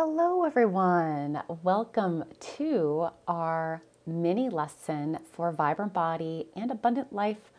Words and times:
Hello, 0.00 0.44
everyone. 0.44 1.42
Welcome 1.64 2.22
to 2.56 3.08
our 3.26 3.82
mini 4.06 4.48
lesson 4.48 5.18
for 5.32 5.50
Vibrant 5.50 5.92
Body 5.92 6.46
and 6.54 6.70
Abundant 6.70 7.12
Life 7.12 7.50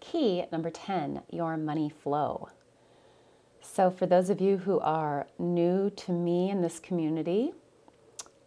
key 0.00 0.42
number 0.50 0.68
10 0.68 1.22
your 1.30 1.56
money 1.56 1.88
flow. 1.88 2.48
So, 3.60 3.88
for 3.88 4.04
those 4.04 4.30
of 4.30 4.40
you 4.40 4.56
who 4.56 4.80
are 4.80 5.28
new 5.38 5.88
to 5.90 6.10
me 6.10 6.50
in 6.50 6.60
this 6.60 6.80
community, 6.80 7.52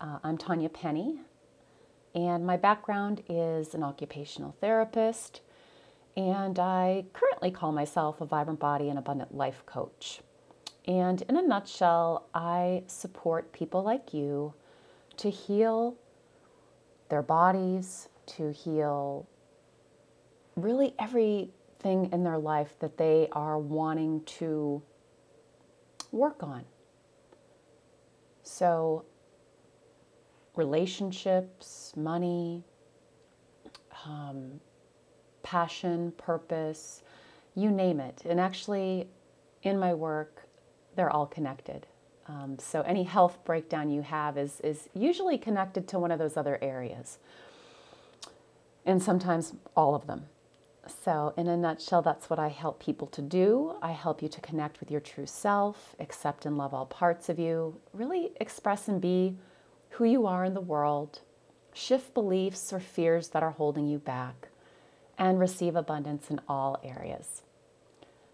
uh, 0.01 0.19
I'm 0.21 0.37
Tanya 0.37 0.67
Penny, 0.67 1.21
and 2.13 2.45
my 2.45 2.57
background 2.57 3.23
is 3.29 3.73
an 3.73 3.83
occupational 3.83 4.57
therapist, 4.59 5.39
and 6.17 6.59
I 6.59 7.05
currently 7.13 7.51
call 7.51 7.71
myself 7.71 8.19
a 8.19 8.25
Vibrant 8.25 8.59
Body 8.59 8.89
and 8.89 8.99
Abundant 8.99 9.33
Life 9.33 9.63
coach. 9.65 10.19
And 10.89 11.21
in 11.29 11.37
a 11.37 11.41
nutshell, 11.43 12.25
I 12.33 12.81
support 12.87 13.53
people 13.53 13.83
like 13.83 14.11
you 14.11 14.55
to 15.17 15.29
heal 15.29 15.95
their 17.09 17.21
bodies, 17.21 18.09
to 18.25 18.51
heal 18.51 19.27
really 20.55 20.95
everything 20.97 22.09
in 22.11 22.23
their 22.23 22.39
life 22.39 22.73
that 22.79 22.97
they 22.97 23.27
are 23.33 23.59
wanting 23.59 24.23
to 24.39 24.81
work 26.11 26.41
on. 26.41 26.65
So, 28.41 29.05
relationships, 30.55 31.93
money, 31.95 32.63
um, 34.07 34.59
passion, 35.43 36.13
purpose, 36.17 37.03
you 37.53 37.69
name 37.69 37.99
it. 37.99 38.23
And 38.25 38.39
actually, 38.39 39.07
in 39.61 39.77
my 39.77 39.93
work, 39.93 40.38
they're 40.99 41.09
all 41.09 41.27
connected. 41.27 41.87
Um, 42.27 42.57
so 42.59 42.81
any 42.81 43.03
health 43.03 43.39
breakdown 43.45 43.89
you 43.89 44.01
have 44.01 44.37
is, 44.37 44.59
is 44.59 44.89
usually 44.93 45.37
connected 45.37 45.87
to 45.87 45.97
one 45.97 46.11
of 46.11 46.19
those 46.19 46.35
other 46.35 46.59
areas, 46.61 47.19
and 48.85 49.01
sometimes 49.01 49.53
all 49.77 49.95
of 49.95 50.07
them. 50.07 50.25
So, 51.03 51.33
in 51.37 51.47
a 51.47 51.55
nutshell, 51.55 52.01
that's 52.01 52.29
what 52.29 52.37
I 52.37 52.49
help 52.49 52.81
people 52.81 53.07
to 53.07 53.21
do. 53.21 53.75
I 53.81 53.93
help 53.93 54.21
you 54.21 54.27
to 54.27 54.41
connect 54.41 54.81
with 54.81 54.91
your 54.91 54.99
true 54.99 55.25
self, 55.25 55.95
accept 56.01 56.45
and 56.45 56.57
love 56.57 56.73
all 56.73 56.85
parts 56.85 57.29
of 57.29 57.39
you, 57.39 57.79
really 57.93 58.31
express 58.41 58.89
and 58.89 58.99
be 58.99 59.37
who 59.91 60.03
you 60.03 60.25
are 60.25 60.43
in 60.43 60.53
the 60.53 60.59
world, 60.59 61.21
shift 61.73 62.13
beliefs 62.13 62.73
or 62.73 62.81
fears 62.81 63.29
that 63.29 63.43
are 63.43 63.51
holding 63.51 63.87
you 63.87 63.99
back, 63.99 64.49
and 65.17 65.39
receive 65.39 65.77
abundance 65.77 66.29
in 66.29 66.41
all 66.49 66.77
areas. 66.83 67.43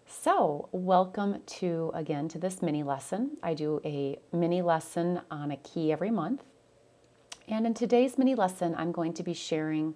So, 0.08 0.68
welcome 0.70 1.42
to 1.46 1.90
again 1.92 2.28
to 2.28 2.38
this 2.38 2.62
mini 2.62 2.84
lesson. 2.84 3.38
I 3.42 3.54
do 3.54 3.80
a 3.84 4.20
mini 4.32 4.62
lesson 4.62 5.20
on 5.32 5.50
a 5.50 5.56
key 5.56 5.90
every 5.90 6.12
month. 6.12 6.44
And 7.48 7.66
in 7.66 7.74
today's 7.74 8.16
mini 8.16 8.36
lesson, 8.36 8.76
I'm 8.78 8.92
going 8.92 9.14
to 9.14 9.24
be 9.24 9.34
sharing 9.34 9.94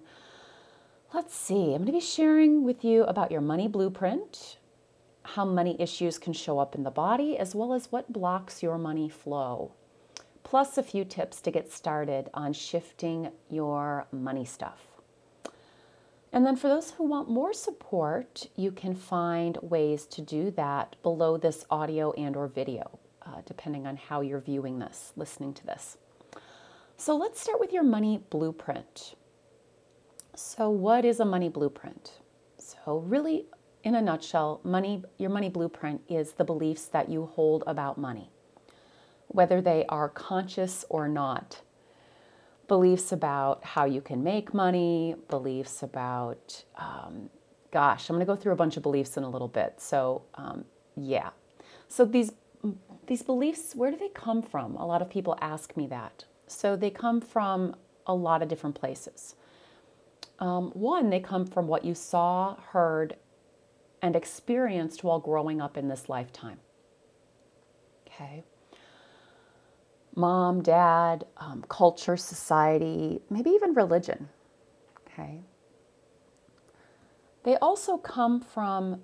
let's 1.13 1.33
see, 1.33 1.73
I'm 1.73 1.83
going 1.83 1.85
to 1.85 1.91
be 1.93 1.99
sharing 2.01 2.63
with 2.65 2.83
you 2.83 3.03
about 3.03 3.31
your 3.31 3.41
money 3.41 3.69
blueprint, 3.69 4.57
how 5.23 5.45
money 5.45 5.77
issues 5.79 6.17
can 6.17 6.33
show 6.33 6.59
up 6.59 6.75
in 6.75 6.83
the 6.83 6.91
body, 6.91 7.37
as 7.37 7.55
well 7.55 7.73
as 7.73 7.89
what 7.89 8.11
blocks 8.11 8.61
your 8.61 8.77
money 8.77 9.07
flow, 9.07 9.71
plus 10.43 10.77
a 10.77 10.83
few 10.83 11.05
tips 11.05 11.39
to 11.41 11.51
get 11.51 11.71
started 11.71 12.29
on 12.33 12.51
shifting 12.51 13.31
your 13.49 14.07
money 14.11 14.45
stuff. 14.45 14.90
And 16.33 16.45
then 16.45 16.55
for 16.55 16.69
those 16.69 16.91
who 16.91 17.03
want 17.03 17.29
more 17.29 17.53
support, 17.53 18.47
you 18.55 18.71
can 18.71 18.95
find 18.95 19.57
ways 19.61 20.05
to 20.07 20.21
do 20.21 20.49
that 20.51 20.95
below 21.03 21.37
this 21.37 21.65
audio 21.69 22.13
and 22.13 22.35
or 22.37 22.47
video, 22.47 22.99
uh, 23.25 23.41
depending 23.45 23.85
on 23.85 23.97
how 23.97 24.21
you're 24.21 24.39
viewing 24.39 24.79
this, 24.79 25.11
listening 25.17 25.53
to 25.55 25.65
this. 25.65 25.97
So 26.95 27.17
let's 27.17 27.41
start 27.41 27.59
with 27.59 27.73
your 27.73 27.83
money 27.83 28.23
blueprint. 28.29 29.15
So 30.35 30.69
what 30.69 31.03
is 31.03 31.19
a 31.19 31.25
money 31.25 31.49
blueprint? 31.49 32.19
So 32.57 32.99
really 32.99 33.45
in 33.83 33.95
a 33.95 34.01
nutshell, 34.01 34.61
money 34.63 35.03
your 35.17 35.31
money 35.31 35.49
blueprint 35.49 36.01
is 36.07 36.33
the 36.33 36.43
beliefs 36.43 36.85
that 36.85 37.09
you 37.09 37.25
hold 37.25 37.63
about 37.67 37.97
money. 37.97 38.29
Whether 39.27 39.61
they 39.61 39.85
are 39.89 40.07
conscious 40.07 40.85
or 40.89 41.07
not 41.07 41.61
beliefs 42.71 43.11
about 43.11 43.61
how 43.65 43.83
you 43.83 43.99
can 43.99 44.23
make 44.23 44.53
money, 44.53 45.13
beliefs 45.27 45.83
about, 45.83 46.63
um, 46.77 47.29
gosh, 47.69 48.09
I'm 48.09 48.15
going 48.15 48.25
to 48.25 48.33
go 48.33 48.37
through 48.37 48.53
a 48.53 48.55
bunch 48.55 48.77
of 48.77 48.83
beliefs 48.83 49.17
in 49.17 49.23
a 49.23 49.29
little 49.29 49.49
bit. 49.49 49.81
So, 49.81 50.21
um, 50.35 50.63
yeah. 50.95 51.31
So 51.89 52.05
these 52.05 52.31
these 53.07 53.23
beliefs, 53.23 53.75
where 53.75 53.91
do 53.91 53.97
they 53.97 54.07
come 54.07 54.41
from? 54.41 54.77
A 54.77 54.85
lot 54.85 55.01
of 55.01 55.09
people 55.09 55.37
ask 55.41 55.75
me 55.75 55.85
that. 55.87 56.23
So 56.47 56.77
they 56.77 56.89
come 56.89 57.19
from 57.19 57.75
a 58.07 58.13
lot 58.13 58.41
of 58.41 58.47
different 58.47 58.75
places. 58.75 59.35
Um, 60.39 60.71
one, 60.71 61.09
they 61.09 61.19
come 61.19 61.45
from 61.45 61.67
what 61.67 61.83
you 61.83 61.93
saw, 61.93 62.55
heard, 62.71 63.17
and 64.01 64.15
experienced 64.15 65.03
while 65.03 65.19
growing 65.19 65.59
up 65.59 65.75
in 65.75 65.89
this 65.89 66.07
lifetime. 66.07 66.59
Okay 68.07 68.45
mom, 70.15 70.61
dad, 70.61 71.25
um, 71.37 71.63
culture, 71.69 72.17
society, 72.17 73.21
maybe 73.29 73.49
even 73.51 73.73
religion. 73.73 74.29
Okay. 75.07 75.41
They 77.43 77.57
also 77.57 77.97
come 77.97 78.39
from 78.41 79.01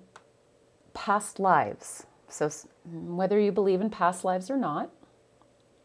past 0.94 1.38
lives. 1.40 2.06
So, 2.28 2.50
whether 2.84 3.38
you 3.38 3.52
believe 3.52 3.80
in 3.80 3.90
past 3.90 4.24
lives 4.24 4.50
or 4.50 4.56
not, 4.56 4.90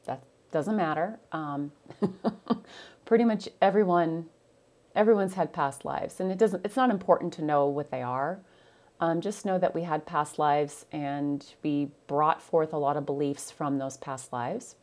that 0.06 0.24
doesn't 0.52 0.76
matter. 0.76 1.20
Um, 1.32 1.72
pretty 3.06 3.24
much 3.24 3.48
everyone, 3.62 4.26
everyone's 4.96 5.36
had 5.36 5.54
past 5.54 5.86
lives, 5.86 6.20
and 6.20 6.32
it 6.32 6.38
doesn't. 6.38 6.66
It's 6.66 6.76
not 6.76 6.90
important 6.90 7.34
to 7.34 7.42
know 7.42 7.66
what 7.66 7.92
they 7.92 8.02
are. 8.02 8.40
Um, 9.00 9.22
just 9.22 9.46
know 9.46 9.58
that 9.58 9.74
we 9.74 9.84
had 9.84 10.06
past 10.06 10.38
lives, 10.38 10.86
and 10.92 11.46
we 11.64 11.92
brought 12.08 12.42
forth 12.42 12.74
a 12.74 12.78
lot 12.78 12.98
of 12.98 13.06
beliefs 13.06 13.50
from 13.50 13.78
those 13.78 13.98
past 13.98 14.32
lives. 14.34 14.76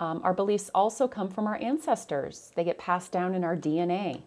Um, 0.00 0.22
our 0.24 0.32
beliefs 0.32 0.70
also 0.74 1.06
come 1.06 1.28
from 1.28 1.46
our 1.46 1.56
ancestors, 1.56 2.50
they 2.56 2.64
get 2.64 2.78
passed 2.78 3.12
down 3.12 3.34
in 3.34 3.44
our 3.44 3.56
DNA. 3.56 4.22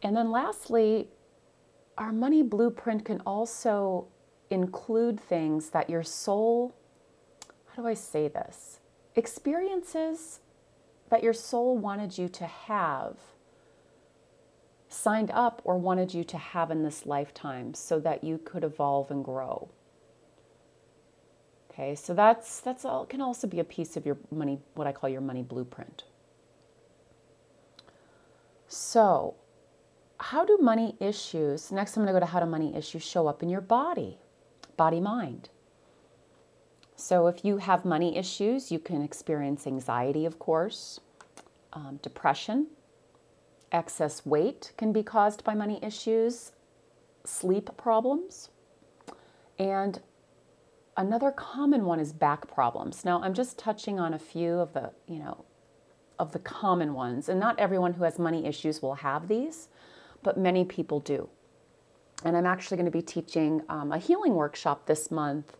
And 0.00 0.16
then 0.16 0.30
lastly, 0.30 1.08
our 1.98 2.12
money 2.12 2.42
blueprint 2.42 3.04
can 3.04 3.20
also 3.26 4.06
include 4.48 5.20
things 5.20 5.70
that 5.70 5.90
your 5.90 6.04
soul, 6.04 6.74
how 7.66 7.82
do 7.82 7.88
I 7.88 7.94
say 7.94 8.28
this? 8.28 8.78
Experiences 9.16 10.40
that 11.10 11.24
your 11.24 11.32
soul 11.32 11.76
wanted 11.76 12.16
you 12.16 12.28
to 12.28 12.46
have, 12.46 13.16
signed 14.88 15.30
up 15.32 15.60
or 15.64 15.76
wanted 15.76 16.14
you 16.14 16.22
to 16.24 16.38
have 16.38 16.70
in 16.70 16.84
this 16.84 17.06
lifetime 17.06 17.74
so 17.74 17.98
that 18.00 18.22
you 18.22 18.38
could 18.38 18.62
evolve 18.64 19.10
and 19.10 19.24
grow. 19.24 19.68
Okay, 21.80 21.94
so 21.94 22.12
that's 22.12 22.60
that's 22.60 22.84
all 22.84 23.06
can 23.06 23.22
also 23.22 23.46
be 23.46 23.58
a 23.58 23.64
piece 23.64 23.96
of 23.96 24.04
your 24.04 24.18
money, 24.30 24.58
what 24.74 24.86
I 24.86 24.92
call 24.92 25.08
your 25.08 25.22
money 25.22 25.42
blueprint. 25.42 26.04
So, 28.68 29.34
how 30.18 30.44
do 30.44 30.58
money 30.60 30.94
issues? 31.00 31.72
Next, 31.72 31.96
I'm 31.96 32.02
going 32.02 32.14
to 32.14 32.20
go 32.20 32.20
to 32.20 32.30
how 32.30 32.40
do 32.40 32.44
money 32.44 32.76
issues 32.76 33.02
show 33.02 33.26
up 33.26 33.42
in 33.42 33.48
your 33.48 33.62
body, 33.62 34.18
body 34.76 35.00
mind. 35.00 35.48
So, 36.96 37.28
if 37.28 37.46
you 37.46 37.56
have 37.56 37.86
money 37.86 38.14
issues, 38.14 38.70
you 38.70 38.78
can 38.78 39.00
experience 39.00 39.66
anxiety, 39.66 40.26
of 40.26 40.38
course, 40.38 41.00
um, 41.72 41.98
depression, 42.02 42.66
excess 43.72 44.26
weight 44.26 44.72
can 44.76 44.92
be 44.92 45.02
caused 45.02 45.44
by 45.44 45.54
money 45.54 45.78
issues, 45.82 46.52
sleep 47.24 47.70
problems, 47.78 48.50
and 49.58 50.00
Another 50.96 51.30
common 51.30 51.84
one 51.84 52.00
is 52.00 52.12
back 52.12 52.46
problems. 52.48 53.04
Now, 53.04 53.22
I'm 53.22 53.34
just 53.34 53.58
touching 53.58 53.98
on 54.00 54.12
a 54.12 54.18
few 54.18 54.58
of 54.58 54.72
the, 54.72 54.92
you 55.06 55.18
know, 55.18 55.44
of 56.18 56.32
the 56.32 56.38
common 56.38 56.92
ones, 56.92 57.28
and 57.28 57.40
not 57.40 57.58
everyone 57.58 57.94
who 57.94 58.04
has 58.04 58.18
money 58.18 58.44
issues 58.46 58.82
will 58.82 58.96
have 58.96 59.28
these, 59.28 59.68
but 60.22 60.36
many 60.38 60.64
people 60.64 61.00
do. 61.00 61.28
And 62.24 62.36
I'm 62.36 62.44
actually 62.44 62.76
going 62.76 62.84
to 62.86 62.90
be 62.90 63.02
teaching 63.02 63.62
um, 63.70 63.92
a 63.92 63.98
healing 63.98 64.34
workshop 64.34 64.86
this 64.86 65.10
month 65.10 65.56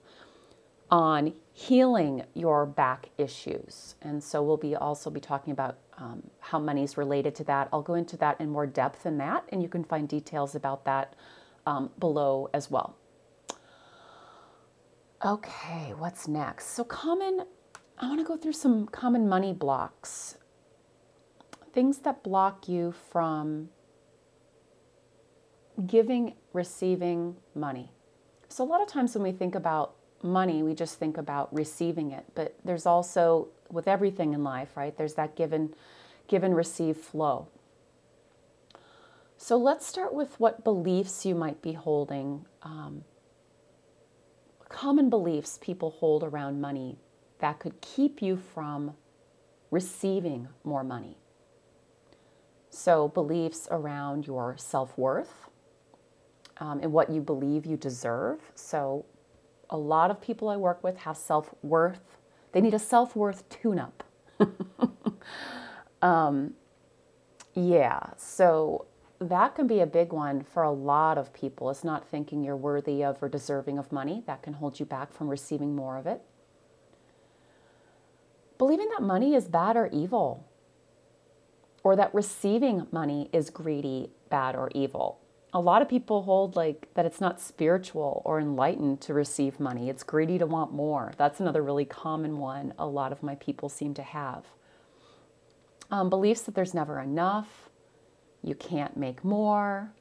on 0.90 1.32
healing 1.54 2.24
your 2.34 2.66
back 2.66 3.08
issues. 3.16 3.94
And 4.02 4.22
so 4.22 4.42
we'll 4.42 4.56
be 4.58 4.74
also 4.76 5.08
be 5.08 5.20
talking 5.20 5.52
about 5.52 5.78
um, 5.96 6.22
how 6.40 6.58
money 6.58 6.82
is 6.82 6.98
related 6.98 7.34
to 7.36 7.44
that. 7.44 7.68
I'll 7.72 7.82
go 7.82 7.94
into 7.94 8.16
that 8.18 8.40
in 8.40 8.50
more 8.50 8.66
depth 8.66 9.06
in 9.06 9.16
that, 9.18 9.44
and 9.50 9.62
you 9.62 9.68
can 9.68 9.84
find 9.84 10.08
details 10.08 10.54
about 10.54 10.84
that 10.84 11.14
um, 11.66 11.90
below 11.98 12.50
as 12.52 12.70
well. 12.70 12.96
Okay, 15.22 15.92
what's 15.98 16.26
next? 16.26 16.68
So, 16.68 16.82
common, 16.82 17.42
I 17.98 18.08
want 18.08 18.20
to 18.20 18.24
go 18.24 18.38
through 18.38 18.54
some 18.54 18.86
common 18.86 19.28
money 19.28 19.52
blocks. 19.52 20.38
Things 21.74 21.98
that 21.98 22.22
block 22.22 22.70
you 22.70 22.94
from 23.12 23.68
giving, 25.86 26.36
receiving 26.54 27.36
money. 27.54 27.90
So, 28.48 28.64
a 28.64 28.66
lot 28.66 28.80
of 28.80 28.88
times 28.88 29.14
when 29.14 29.22
we 29.22 29.32
think 29.32 29.54
about 29.54 29.94
money, 30.22 30.62
we 30.62 30.74
just 30.74 30.98
think 30.98 31.18
about 31.18 31.54
receiving 31.54 32.12
it. 32.12 32.24
But 32.34 32.56
there's 32.64 32.86
also, 32.86 33.48
with 33.70 33.88
everything 33.88 34.32
in 34.32 34.42
life, 34.42 34.74
right, 34.74 34.96
there's 34.96 35.14
that 35.14 35.36
given, 35.36 35.74
given 36.28 36.54
receive 36.54 36.96
flow. 36.96 37.48
So 39.42 39.56
let's 39.56 39.86
start 39.86 40.12
with 40.12 40.38
what 40.38 40.64
beliefs 40.64 41.24
you 41.24 41.34
might 41.34 41.62
be 41.62 41.72
holding. 41.72 42.44
Um, 42.62 43.04
common 44.70 45.10
beliefs 45.10 45.58
people 45.60 45.90
hold 45.90 46.24
around 46.24 46.60
money 46.60 46.96
that 47.40 47.58
could 47.58 47.78
keep 47.82 48.22
you 48.22 48.36
from 48.36 48.94
receiving 49.70 50.48
more 50.64 50.82
money. 50.82 51.18
So, 52.70 53.08
beliefs 53.08 53.66
around 53.70 54.26
your 54.26 54.56
self 54.56 54.96
worth 54.96 55.50
um, 56.58 56.80
and 56.82 56.92
what 56.92 57.10
you 57.10 57.20
believe 57.20 57.66
you 57.66 57.76
deserve. 57.76 58.40
So, 58.54 59.04
a 59.68 59.76
lot 59.76 60.10
of 60.10 60.20
people 60.20 60.48
I 60.48 60.56
work 60.56 60.82
with 60.84 60.96
have 60.98 61.16
self 61.16 61.52
worth, 61.62 62.16
they 62.52 62.60
need 62.60 62.74
a 62.74 62.78
self 62.78 63.16
worth 63.16 63.48
tune 63.48 63.80
up. 63.80 64.04
um, 66.02 66.54
yeah, 67.54 68.00
so 68.16 68.86
that 69.20 69.54
can 69.54 69.66
be 69.66 69.80
a 69.80 69.86
big 69.86 70.12
one 70.12 70.42
for 70.42 70.62
a 70.62 70.72
lot 70.72 71.18
of 71.18 71.32
people. 71.34 71.68
It's 71.68 71.84
not 71.84 72.08
thinking 72.08 72.42
you're 72.42 72.56
worthy 72.56 73.04
of 73.04 73.22
or 73.22 73.28
deserving 73.28 73.78
of 73.78 73.92
money. 73.92 74.22
That 74.26 74.42
can 74.42 74.54
hold 74.54 74.80
you 74.80 74.86
back 74.86 75.12
from 75.12 75.28
receiving 75.28 75.76
more 75.76 75.98
of 75.98 76.06
it. 76.06 76.22
Believing 78.56 78.88
that 78.90 79.02
money 79.02 79.34
is 79.34 79.46
bad 79.46 79.76
or 79.76 79.88
evil, 79.92 80.46
or 81.82 81.96
that 81.96 82.14
receiving 82.14 82.86
money 82.92 83.30
is 83.32 83.50
greedy, 83.50 84.10
bad, 84.28 84.54
or 84.54 84.70
evil. 84.74 85.18
A 85.52 85.60
lot 85.60 85.82
of 85.82 85.88
people 85.88 86.22
hold 86.22 86.56
like 86.56 86.88
that 86.94 87.06
it's 87.06 87.20
not 87.20 87.40
spiritual 87.40 88.22
or 88.24 88.38
enlightened 88.38 89.00
to 89.02 89.14
receive 89.14 89.58
money. 89.58 89.88
It's 89.88 90.02
greedy 90.02 90.38
to 90.38 90.46
want 90.46 90.72
more. 90.72 91.12
That's 91.16 91.40
another 91.40 91.62
really 91.62 91.86
common 91.86 92.38
one 92.38 92.74
a 92.78 92.86
lot 92.86 93.12
of 93.12 93.22
my 93.22 93.34
people 93.34 93.68
seem 93.68 93.94
to 93.94 94.02
have. 94.02 94.44
Um, 95.90 96.08
beliefs 96.08 96.42
that 96.42 96.54
there's 96.54 96.74
never 96.74 97.00
enough, 97.00 97.69
you 98.42 98.54
can't 98.54 98.96
make 98.96 99.24
more, 99.24 99.92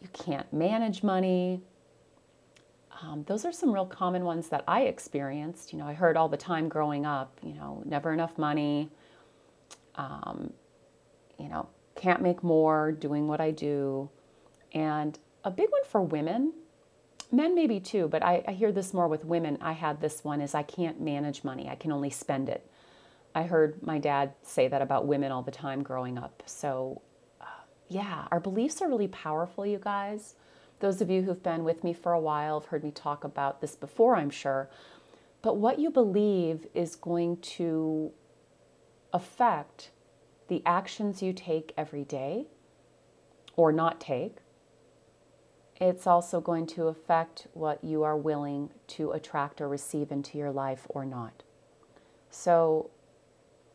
you 0.00 0.08
can't 0.12 0.50
manage 0.52 1.02
money. 1.02 1.60
Um, 3.02 3.24
those 3.26 3.44
are 3.44 3.52
some 3.52 3.72
real 3.72 3.86
common 3.86 4.24
ones 4.24 4.48
that 4.48 4.64
I 4.66 4.82
experienced. 4.82 5.72
You 5.72 5.78
know, 5.78 5.86
I 5.86 5.92
heard 5.92 6.16
all 6.16 6.28
the 6.28 6.36
time 6.36 6.68
growing 6.68 7.04
up, 7.04 7.38
you 7.42 7.54
know, 7.54 7.82
never 7.84 8.12
enough 8.12 8.38
money, 8.38 8.90
um, 9.96 10.52
you 11.38 11.48
know, 11.48 11.68
can't 11.94 12.22
make 12.22 12.42
more 12.42 12.92
doing 12.92 13.26
what 13.26 13.40
I 13.40 13.50
do. 13.50 14.08
And 14.72 15.18
a 15.44 15.50
big 15.50 15.70
one 15.70 15.84
for 15.84 16.02
women, 16.02 16.52
men 17.32 17.54
maybe 17.54 17.80
too, 17.80 18.08
but 18.08 18.22
I, 18.22 18.44
I 18.46 18.52
hear 18.52 18.72
this 18.72 18.92
more 18.94 19.08
with 19.08 19.24
women. 19.24 19.58
I 19.60 19.72
had 19.72 20.00
this 20.00 20.24
one 20.24 20.40
is 20.40 20.54
I 20.54 20.62
can't 20.62 21.00
manage 21.00 21.44
money, 21.44 21.68
I 21.68 21.74
can 21.74 21.92
only 21.92 22.10
spend 22.10 22.48
it. 22.48 22.70
I 23.34 23.42
heard 23.42 23.82
my 23.82 23.98
dad 23.98 24.32
say 24.42 24.66
that 24.68 24.80
about 24.80 25.06
women 25.06 25.30
all 25.30 25.42
the 25.42 25.50
time 25.50 25.82
growing 25.82 26.16
up. 26.16 26.42
So 26.46 27.02
yeah, 27.88 28.26
our 28.30 28.40
beliefs 28.40 28.82
are 28.82 28.88
really 28.88 29.08
powerful, 29.08 29.64
you 29.64 29.78
guys. 29.78 30.34
Those 30.80 31.00
of 31.00 31.08
you 31.08 31.22
who've 31.22 31.42
been 31.42 31.64
with 31.64 31.84
me 31.84 31.92
for 31.92 32.12
a 32.12 32.20
while 32.20 32.60
have 32.60 32.68
heard 32.68 32.84
me 32.84 32.90
talk 32.90 33.24
about 33.24 33.60
this 33.60 33.76
before, 33.76 34.16
I'm 34.16 34.30
sure. 34.30 34.68
But 35.42 35.56
what 35.56 35.78
you 35.78 35.90
believe 35.90 36.66
is 36.74 36.96
going 36.96 37.38
to 37.38 38.12
affect 39.12 39.90
the 40.48 40.62
actions 40.66 41.22
you 41.22 41.32
take 41.32 41.72
every 41.76 42.04
day 42.04 42.46
or 43.56 43.72
not 43.72 44.00
take. 44.00 44.36
It's 45.80 46.06
also 46.06 46.40
going 46.40 46.66
to 46.68 46.88
affect 46.88 47.46
what 47.52 47.82
you 47.84 48.02
are 48.02 48.16
willing 48.16 48.70
to 48.88 49.12
attract 49.12 49.60
or 49.60 49.68
receive 49.68 50.10
into 50.10 50.38
your 50.38 50.50
life 50.50 50.86
or 50.88 51.04
not. 51.04 51.42
So, 52.30 52.90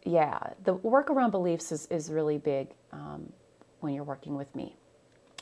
yeah, 0.03 0.39
the 0.63 0.73
work 0.73 1.09
around 1.09 1.31
beliefs 1.31 1.71
is, 1.71 1.85
is 1.87 2.11
really 2.11 2.37
big. 2.37 2.69
Um, 2.91 3.33
when 3.81 3.93
you're 3.93 4.03
working 4.03 4.35
with 4.35 4.53
me. 4.55 4.75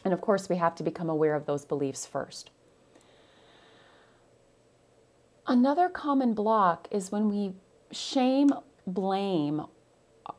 And 0.04 0.14
of 0.14 0.22
course, 0.22 0.50
we 0.50 0.58
have 0.58 0.76
to 0.76 0.84
become 0.84 1.10
aware 1.10 1.36
of 1.36 1.46
those 1.46 1.66
beliefs 1.66 2.06
first. 2.06 2.52
Another 5.48 5.90
common 5.90 6.34
block 6.34 6.88
is 6.92 7.12
when 7.12 7.28
we 7.28 7.54
shame, 7.92 8.52
blame 8.86 9.64
uh, 10.26 10.32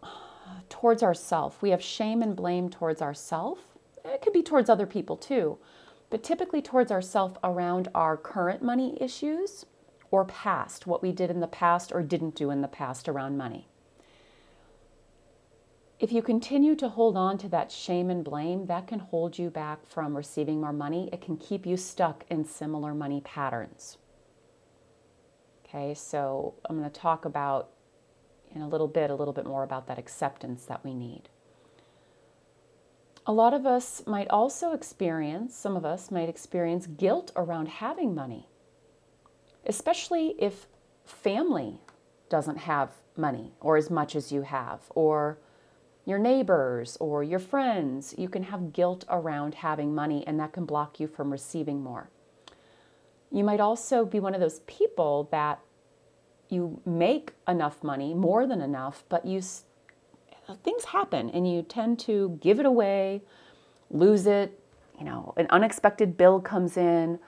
towards 0.69 1.03
ourselves. 1.03 1.57
We 1.61 1.71
have 1.71 1.83
shame 1.83 2.23
and 2.23 2.37
blame 2.37 2.71
towards 2.71 3.03
ourselves. 3.03 3.61
It 4.05 4.23
could 4.23 4.33
be 4.33 4.43
towards 4.43 4.71
other 4.71 4.87
people 4.87 5.17
too, 5.17 5.59
but 6.11 6.23
typically 6.23 6.63
towards 6.63 6.93
ourselves 6.93 7.37
around 7.43 7.89
our 7.95 8.17
current 8.17 8.63
money 8.63 8.97
issues 9.01 9.67
or 10.11 10.25
past, 10.25 10.87
what 10.87 11.03
we 11.03 11.13
did 11.13 11.31
in 11.31 11.41
the 11.41 11.47
past 11.47 11.93
or 11.93 12.03
didn't 12.03 12.35
do 12.35 12.51
in 12.51 12.63
the 12.63 12.69
past 12.69 13.09
around 13.09 13.37
money. 13.37 13.67
If 16.01 16.13
you 16.13 16.23
continue 16.23 16.75
to 16.77 16.89
hold 16.89 17.19
on 17.19 17.37
to 17.39 17.49
that 17.51 17.71
shame 17.71 18.09
and 18.09 18.25
blame, 18.25 18.65
that 18.67 18.87
can 18.87 19.01
hold 19.01 19.39
you 19.39 19.51
back 19.51 19.87
from 19.87 20.17
receiving 20.17 20.59
more 20.59 20.73
money. 20.73 21.11
It 21.13 21.21
can 21.21 21.37
keep 21.37 21.67
you 21.67 21.77
stuck 21.77 22.25
in 22.31 22.47
similar 22.47 22.95
money 22.95 23.21
patterns. 23.21 23.99
Okay, 25.63 25.93
so 25.93 26.55
I'm 26.65 26.79
going 26.79 26.91
to 26.91 27.01
talk 27.01 27.27
about 27.27 27.69
in 28.51 28.63
a 28.63 28.69
little 28.69 28.89
bit, 28.89 29.11
a 29.11 29.15
little 29.15 29.35
bit 29.35 29.45
more 29.45 29.63
about 29.63 29.87
that 29.89 29.99
acceptance 29.99 30.65
that 30.65 30.83
we 30.83 30.95
need. 30.95 31.29
A 33.27 33.33
lot 33.33 33.53
of 33.53 33.67
us 33.67 34.03
might 34.07 34.29
also 34.31 34.73
experience, 34.73 35.55
some 35.55 35.77
of 35.77 35.85
us 35.85 36.11
might 36.11 36.31
experience 36.31 36.87
guilt 36.87 37.31
around 37.37 37.69
having 37.69 38.15
money, 38.15 38.49
especially 39.67 40.35
if 40.39 40.67
family 41.05 41.79
doesn't 42.31 42.57
have 42.57 42.91
money 43.19 43.53
or 43.61 43.77
as 43.77 43.91
much 43.91 44.17
as 44.17 44.33
you 44.33 44.43
have, 44.43 44.81
or 44.95 45.39
your 46.05 46.19
neighbors 46.19 46.97
or 47.01 47.23
your 47.23 47.39
friends, 47.39 48.15
you 48.17 48.29
can 48.29 48.45
have 48.45 48.73
guilt 48.73 49.05
around 49.09 49.55
having 49.55 49.95
money, 49.95 50.25
and 50.27 50.41
that 50.41 50.53
can 50.53 50.65
block 50.65 50.99
you 50.99 51.07
from 51.07 51.31
receiving 51.31 51.83
more. 51.83 52.11
You 53.31 53.45
might 53.45 53.61
also 53.61 54.05
be 54.05 54.19
one 54.19 54.35
of 54.35 54.41
those 54.41 54.61
people 54.61 55.29
that 55.31 55.61
you 56.49 56.81
make 56.85 57.33
enough 57.47 57.85
money, 57.85 58.13
more 58.13 58.47
than 58.47 58.61
enough, 58.61 59.05
but 59.09 59.25
you 59.25 59.41
things 60.65 60.87
happen 60.87 61.31
and 61.31 61.49
you 61.49 61.63
tend 61.63 61.97
to 62.01 62.37
give 62.41 62.59
it 62.59 62.67
away, 62.67 63.23
lose 63.89 64.27
it, 64.27 64.59
you 64.99 65.05
know, 65.05 65.33
an 65.37 65.47
unexpected 65.51 66.17
bill 66.17 66.41
comes 66.41 66.77
in. 66.77 67.21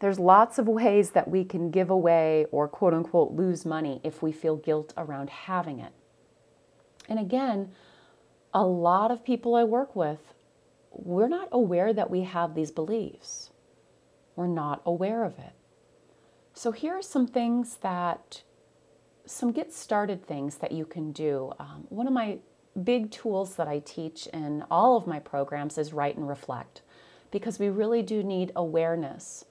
There's 0.00 0.18
lots 0.18 0.58
of 0.58 0.66
ways 0.66 1.10
that 1.10 1.28
we 1.28 1.44
can 1.44 1.70
give 1.70 1.88
away 1.88 2.46
or 2.50 2.66
quote 2.66 2.92
unquote 2.92 3.32
lose 3.32 3.64
money 3.64 4.00
if 4.02 4.22
we 4.22 4.32
feel 4.32 4.56
guilt 4.56 4.92
around 4.96 5.30
having 5.30 5.78
it. 5.78 5.92
And 7.08 7.18
again, 7.18 7.70
a 8.54 8.64
lot 8.64 9.10
of 9.10 9.24
people 9.24 9.56
I 9.56 9.64
work 9.64 9.96
with, 9.96 10.32
we're 10.92 11.28
not 11.28 11.48
aware 11.50 11.92
that 11.92 12.08
we 12.08 12.22
have 12.22 12.54
these 12.54 12.70
beliefs. 12.70 13.50
We're 14.36 14.46
not 14.46 14.80
aware 14.86 15.24
of 15.24 15.38
it. 15.38 15.52
So, 16.54 16.70
here 16.70 16.94
are 16.94 17.02
some 17.02 17.26
things 17.26 17.78
that, 17.78 18.42
some 19.26 19.50
get 19.50 19.72
started 19.72 20.24
things 20.24 20.56
that 20.58 20.70
you 20.70 20.86
can 20.86 21.10
do. 21.10 21.52
Um, 21.58 21.86
one 21.88 22.06
of 22.06 22.12
my 22.12 22.38
big 22.82 23.10
tools 23.10 23.56
that 23.56 23.66
I 23.66 23.80
teach 23.80 24.28
in 24.28 24.64
all 24.70 24.96
of 24.96 25.06
my 25.06 25.18
programs 25.18 25.78
is 25.78 25.92
write 25.92 26.16
and 26.16 26.28
reflect, 26.28 26.82
because 27.32 27.58
we 27.58 27.68
really 27.68 28.02
do 28.02 28.22
need 28.22 28.52
awareness 28.54 29.44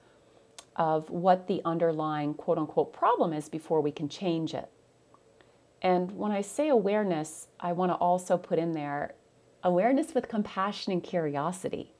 of 0.76 1.10
what 1.10 1.46
the 1.46 1.60
underlying 1.64 2.34
quote 2.34 2.58
unquote 2.58 2.92
problem 2.94 3.34
is 3.34 3.50
before 3.50 3.82
we 3.82 3.92
can 3.92 4.08
change 4.08 4.54
it. 4.54 4.70
And 5.84 6.12
when 6.12 6.32
I 6.32 6.40
say 6.40 6.70
awareness, 6.70 7.48
I 7.60 7.72
want 7.72 7.92
to 7.92 7.96
also 7.96 8.38
put 8.38 8.58
in 8.58 8.72
there 8.72 9.14
awareness 9.62 10.14
with 10.14 10.28
compassion 10.28 10.92
and 10.92 11.02
curiosity, 11.02 11.92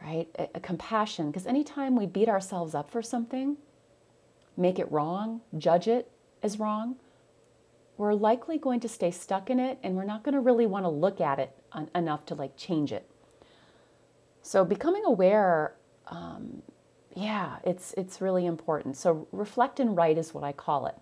right? 0.00 0.28
A, 0.38 0.48
a 0.54 0.60
compassion, 0.60 1.30
because 1.30 1.46
anytime 1.46 1.96
we 1.96 2.06
beat 2.06 2.28
ourselves 2.28 2.74
up 2.74 2.90
for 2.90 3.02
something, 3.02 3.56
make 4.56 4.78
it 4.78 4.90
wrong, 4.90 5.40
judge 5.58 5.88
it 5.88 6.10
as 6.42 6.58
wrong, 6.58 6.96
we're 7.96 8.14
likely 8.14 8.58
going 8.58 8.80
to 8.80 8.88
stay 8.88 9.10
stuck 9.10 9.50
in 9.50 9.58
it 9.58 9.78
and 9.82 9.96
we're 9.96 10.04
not 10.04 10.22
going 10.22 10.34
to 10.34 10.40
really 10.40 10.66
want 10.66 10.84
to 10.84 10.88
look 10.88 11.20
at 11.20 11.38
it 11.38 11.50
enough 11.94 12.24
to 12.26 12.34
like 12.34 12.56
change 12.56 12.92
it. 12.92 13.10
So 14.42 14.64
becoming 14.64 15.04
aware, 15.04 15.74
um, 16.06 16.62
yeah, 17.14 17.56
it's 17.64 17.92
it's 17.94 18.20
really 18.20 18.46
important. 18.46 18.96
So 18.96 19.26
reflect 19.32 19.80
and 19.80 19.96
write 19.96 20.18
is 20.18 20.32
what 20.34 20.44
I 20.44 20.52
call 20.52 20.86
it. 20.86 20.94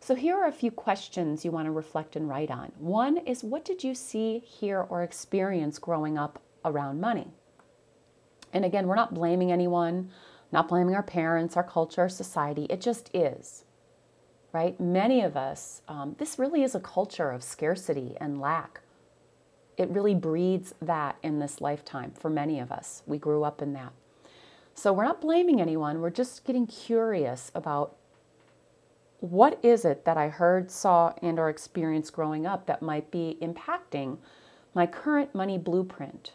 So 0.00 0.14
here 0.14 0.36
are 0.36 0.46
a 0.46 0.52
few 0.52 0.70
questions 0.70 1.44
you 1.44 1.50
want 1.50 1.66
to 1.66 1.72
reflect 1.72 2.16
and 2.16 2.28
write 2.28 2.50
on. 2.50 2.72
One 2.78 3.18
is 3.18 3.42
what 3.44 3.64
did 3.64 3.82
you 3.82 3.94
see, 3.94 4.38
hear, 4.38 4.80
or 4.88 5.02
experience 5.02 5.78
growing 5.78 6.16
up 6.16 6.40
around 6.64 7.00
money? 7.00 7.28
And 8.52 8.64
again, 8.64 8.86
we're 8.86 8.94
not 8.94 9.14
blaming 9.14 9.52
anyone, 9.52 10.10
not 10.52 10.68
blaming 10.68 10.94
our 10.94 11.02
parents, 11.02 11.56
our 11.56 11.62
culture, 11.64 12.02
our 12.02 12.08
society. 12.08 12.66
It 12.70 12.80
just 12.80 13.10
is, 13.12 13.64
right? 14.52 14.78
Many 14.80 15.22
of 15.22 15.36
us, 15.36 15.82
um, 15.88 16.16
this 16.18 16.38
really 16.38 16.62
is 16.62 16.74
a 16.74 16.80
culture 16.80 17.30
of 17.30 17.42
scarcity 17.42 18.16
and 18.20 18.40
lack. 18.40 18.80
It 19.76 19.90
really 19.90 20.14
breeds 20.14 20.74
that 20.80 21.16
in 21.22 21.38
this 21.38 21.60
lifetime 21.60 22.12
for 22.18 22.30
many 22.30 22.58
of 22.58 22.72
us. 22.72 23.02
We 23.06 23.18
grew 23.18 23.44
up 23.44 23.60
in 23.60 23.74
that. 23.74 23.92
So 24.74 24.92
we're 24.92 25.04
not 25.04 25.20
blaming 25.20 25.60
anyone, 25.60 26.00
we're 26.00 26.10
just 26.10 26.44
getting 26.44 26.66
curious 26.66 27.50
about 27.54 27.96
what 29.20 29.58
is 29.64 29.84
it 29.84 30.04
that 30.04 30.16
I 30.16 30.28
heard, 30.28 30.70
saw, 30.70 31.12
and 31.22 31.38
or 31.38 31.48
experienced 31.48 32.12
growing 32.12 32.46
up 32.46 32.66
that 32.66 32.82
might 32.82 33.10
be 33.10 33.36
impacting 33.42 34.18
my 34.74 34.86
current 34.86 35.34
money 35.34 35.58
blueprint. 35.58 36.32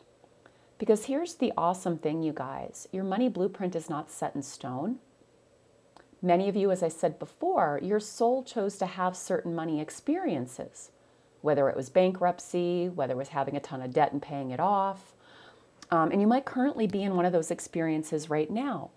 Because 0.77 1.05
here's 1.05 1.35
the 1.35 1.53
awesome 1.57 1.97
thing, 1.97 2.23
you 2.23 2.33
guys 2.33 2.87
your 2.91 3.05
money 3.05 3.29
blueprint 3.29 3.75
is 3.75 3.89
not 3.89 4.11
set 4.11 4.35
in 4.35 4.41
stone. 4.41 4.99
Many 6.21 6.49
of 6.49 6.55
you, 6.55 6.71
as 6.71 6.83
I 6.83 6.87
said 6.87 7.19
before, 7.19 7.79
your 7.81 7.99
soul 7.99 8.43
chose 8.43 8.77
to 8.77 8.85
have 8.85 9.15
certain 9.15 9.53
money 9.53 9.79
experiences, 9.81 10.91
whether 11.41 11.69
it 11.69 11.75
was 11.75 11.89
bankruptcy, 11.89 12.89
whether 12.89 13.13
it 13.13 13.17
was 13.17 13.29
having 13.29 13.55
a 13.55 13.61
ton 13.61 13.81
of 13.81 13.93
debt 13.93 14.13
and 14.13 14.21
paying 14.21 14.51
it 14.51 14.59
off. 14.59 15.13
Um, 15.91 16.11
and 16.11 16.21
you 16.21 16.27
might 16.27 16.45
currently 16.45 16.87
be 16.87 17.03
in 17.03 17.15
one 17.15 17.25
of 17.25 17.33
those 17.33 17.51
experiences 17.51 18.29
right 18.29 18.49
now. 18.49 18.89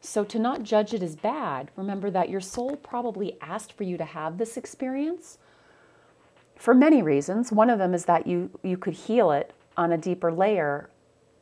So, 0.00 0.24
to 0.24 0.38
not 0.38 0.62
judge 0.62 0.94
it 0.94 1.02
as 1.02 1.16
bad, 1.16 1.70
remember 1.76 2.10
that 2.10 2.28
your 2.28 2.40
soul 2.40 2.76
probably 2.76 3.36
asked 3.40 3.72
for 3.72 3.82
you 3.82 3.96
to 3.98 4.04
have 4.04 4.38
this 4.38 4.56
experience 4.56 5.38
for 6.56 6.72
many 6.74 7.02
reasons. 7.02 7.50
One 7.50 7.68
of 7.68 7.78
them 7.78 7.94
is 7.94 8.04
that 8.04 8.26
you, 8.26 8.50
you 8.62 8.76
could 8.76 8.94
heal 8.94 9.32
it 9.32 9.52
on 9.76 9.92
a 9.92 9.98
deeper 9.98 10.32
layer 10.32 10.90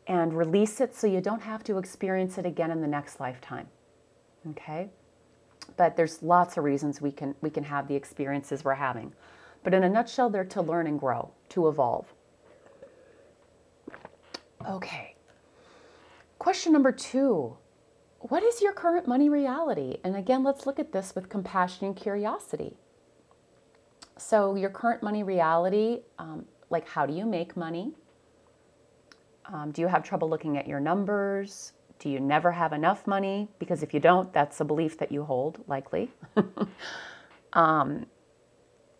and 0.06 0.36
release 0.36 0.80
it 0.80 0.94
so 0.94 1.06
you 1.06 1.20
don't 1.20 1.42
have 1.42 1.64
to 1.64 1.78
experience 1.78 2.38
it 2.38 2.46
again 2.46 2.70
in 2.70 2.80
the 2.80 2.86
next 2.86 3.20
lifetime. 3.20 3.68
Okay? 4.50 4.88
But 5.76 5.96
there's 5.96 6.22
lots 6.22 6.56
of 6.56 6.64
reasons 6.64 7.00
we 7.00 7.10
can 7.10 7.34
we 7.40 7.50
can 7.50 7.64
have 7.64 7.88
the 7.88 7.94
experiences 7.94 8.64
we're 8.64 8.74
having. 8.74 9.12
But 9.64 9.74
in 9.74 9.82
a 9.82 9.88
nutshell, 9.88 10.30
they're 10.30 10.44
to 10.44 10.62
learn 10.62 10.86
and 10.86 10.98
grow, 10.98 11.32
to 11.50 11.66
evolve. 11.68 12.06
Okay. 14.68 15.16
Question 16.38 16.72
number 16.72 16.92
two 16.92 17.56
what 18.28 18.42
is 18.42 18.60
your 18.60 18.72
current 18.72 19.06
money 19.06 19.28
reality? 19.28 19.98
And 20.02 20.16
again, 20.16 20.42
let's 20.42 20.66
look 20.66 20.78
at 20.78 20.92
this 20.92 21.14
with 21.14 21.28
compassion 21.28 21.86
and 21.86 21.96
curiosity. 21.96 22.76
So, 24.18 24.54
your 24.54 24.70
current 24.70 25.02
money 25.02 25.22
reality, 25.22 26.00
um, 26.18 26.46
like 26.70 26.88
how 26.88 27.06
do 27.06 27.12
you 27.12 27.26
make 27.26 27.56
money? 27.56 27.92
Um, 29.52 29.70
do 29.70 29.80
you 29.82 29.88
have 29.88 30.02
trouble 30.02 30.28
looking 30.28 30.56
at 30.56 30.66
your 30.66 30.80
numbers? 30.80 31.72
Do 31.98 32.08
you 32.08 32.18
never 32.18 32.50
have 32.50 32.72
enough 32.72 33.06
money? 33.06 33.48
Because 33.58 33.82
if 33.82 33.94
you 33.94 34.00
don't, 34.00 34.32
that's 34.32 34.60
a 34.60 34.64
belief 34.64 34.98
that 34.98 35.12
you 35.12 35.22
hold, 35.22 35.62
likely. 35.68 36.10
um, 37.52 38.06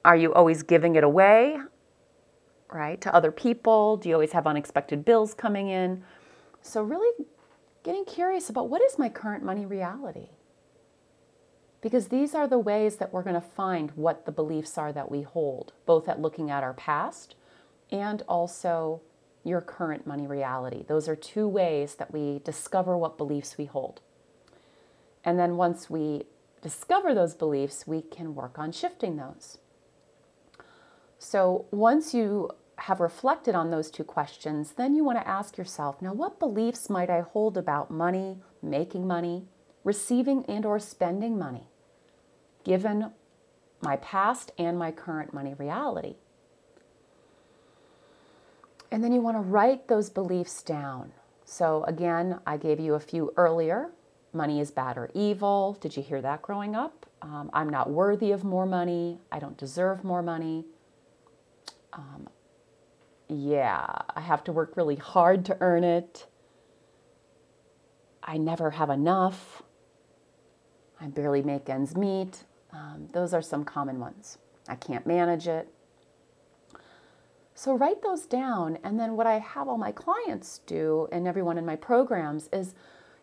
are 0.04 0.16
you 0.16 0.33
always 0.35 0.62
giving 0.62 0.97
it 0.97 1.02
away, 1.02 1.59
right, 2.73 3.00
to 3.00 3.14
other 3.14 3.33
people? 3.33 3.97
Do 3.97 4.09
you 4.09 4.14
always 4.14 4.33
have 4.33 4.47
unexpected 4.47 5.04
bills 5.04 5.35
coming 5.35 5.68
in? 5.68 6.04
So, 6.62 6.83
really 6.83 7.26
getting 7.87 8.05
curious 8.05 8.50
about 8.50 8.69
what 8.69 8.83
is 8.83 8.99
my 8.99 9.09
current 9.09 9.45
money 9.45 9.64
reality? 9.64 10.31
Because 11.81 12.09
these 12.09 12.35
are 12.35 12.49
the 12.49 12.59
ways 12.59 12.97
that 12.97 13.12
we're 13.12 13.23
going 13.23 13.40
to 13.40 13.40
find 13.40 13.93
what 13.93 14.26
the 14.26 14.33
beliefs 14.33 14.76
are 14.76 14.93
that 14.93 15.09
we 15.09 15.23
hold, 15.23 15.73
both 15.87 16.09
at 16.09 16.21
looking 16.21 16.50
at 16.50 16.64
our 16.64 16.75
past 16.75 17.37
and 17.93 18.23
also 18.28 19.02
your 19.45 19.61
current 19.61 20.05
money 20.05 20.26
reality. 20.26 20.85
Those 20.88 21.09
are 21.09 21.14
two 21.14 21.47
ways 21.47 21.95
that 21.95 22.12
we 22.12 22.40
discover 22.40 22.99
what 22.99 23.16
beliefs 23.16 23.57
we 23.57 23.66
hold. 23.66 24.00
And 25.25 25.38
then 25.38 25.57
once 25.57 25.88
we 25.88 26.25
discover 26.62 27.14
those 27.14 27.37
beliefs, 27.37 27.87
we 27.87 28.02
can 28.02 28.35
work 28.35 28.59
on 28.59 28.73
shifting 28.73 29.16
those. 29.16 29.59
So 31.21 31.66
once 31.71 32.12
you 32.12 32.50
have 32.78 33.00
reflected 33.00 33.54
on 33.54 33.71
those 33.71 33.90
two 33.90 34.04
questions, 34.04 34.73
then 34.73 34.95
you 34.95 35.02
want 35.02 35.18
to 35.18 35.26
ask 35.26 35.56
yourself, 35.56 36.02
now 36.02 36.12
what 36.12 36.38
beliefs 36.38 36.90
might 36.90 37.11
I 37.11 37.21
hold 37.21 37.56
about 37.56 37.90
money, 37.90 38.38
making 38.62 39.06
money, 39.06 39.47
receiving 39.83 40.45
and 40.47 40.66
or 40.66 40.78
spending 40.78 41.38
money, 41.38 41.68
given 42.64 43.12
my 43.80 43.97
past 43.97 44.52
and 44.59 44.78
my 44.78 44.90
current 44.90 45.33
money 45.33 45.54
reality? 45.54 46.16
And 48.90 49.02
then 49.02 49.12
you 49.12 49.21
want 49.21 49.37
to 49.37 49.40
write 49.40 49.88
those 49.88 50.11
beliefs 50.11 50.62
down. 50.62 51.12
So 51.45 51.85
again, 51.85 52.40
I 52.47 52.56
gave 52.56 52.78
you 52.78 52.95
a 52.95 53.00
few 53.00 53.33
earlier. 53.37 53.90
Money 54.33 54.61
is 54.61 54.71
bad 54.71 54.99
or 54.99 55.11
evil. 55.14 55.78
Did 55.80 55.97
you 55.97 56.02
hear 56.02 56.21
that 56.21 56.42
growing 56.42 56.76
up? 56.76 57.06
Um, 57.23 57.50
I'm 57.52 57.68
not 57.68 57.90
worthy 57.90 58.33
of 58.33 58.45
more 58.45 58.66
money. 58.66 59.18
I 59.33 59.38
don't 59.38 59.56
deserve 59.56 60.04
more 60.04 60.23
money. 60.23 60.66
Um, 61.92 62.28
yeah, 63.28 63.87
I 64.14 64.21
have 64.21 64.45
to 64.45 64.52
work 64.52 64.76
really 64.76 64.97
hard 64.97 65.45
to 65.47 65.56
earn 65.61 65.85
it. 65.85 66.26
I 68.23 68.37
never 68.38 68.71
have 68.73 68.90
enough. 68.90 69.62
I 71.00 71.06
barely 71.06 71.42
make 71.42 71.68
ends 71.68 71.97
meet. 71.97 72.45
Um, 72.73 73.09
those 73.12 73.35
are 73.35 73.42
some 73.42 73.64
common 73.64 74.00
ones. 74.00 74.38
I 74.68 74.75
can't 74.75 75.06
manage 75.06 75.49
it. 75.49 75.68
So 77.54 77.75
write 77.75 78.02
those 78.02 78.26
down. 78.26 78.78
And 78.85 78.99
then 78.99 79.16
what 79.16 79.26
I 79.26 79.38
have 79.38 79.68
all 79.68 79.78
my 79.78 79.92
clients 79.92 80.61
do 80.66 81.09
and 81.11 81.26
everyone 81.26 81.59
in 81.59 81.64
my 81.64 81.76
programs 81.76 82.49
is 82.52 82.75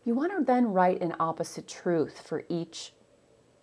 you 0.06 0.16
want 0.16 0.38
to 0.38 0.44
then 0.44 0.68
write 0.68 1.02
an 1.02 1.16
opposite 1.20 1.68
truth 1.68 2.22
for 2.26 2.44
each 2.50 2.94